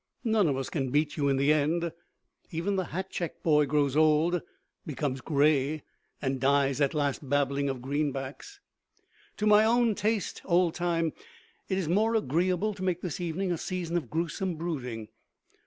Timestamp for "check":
3.11-3.43